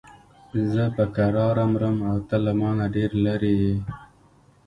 [0.71, 3.75] زه په کراره مرم او ته له مانه ډېر لرې یې.